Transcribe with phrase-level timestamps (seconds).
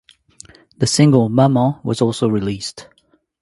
[0.79, 2.87] The single "Maman" was also released.